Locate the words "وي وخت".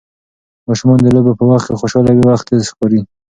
2.13-2.45